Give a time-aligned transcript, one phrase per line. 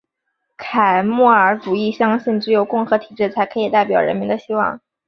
[0.57, 4.81] 凯末尔主义相信只有共和体制才可以代表人民的希望。